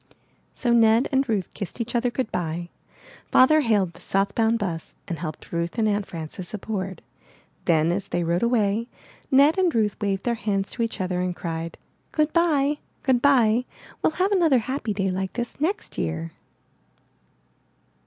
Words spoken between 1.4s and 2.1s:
kissed each other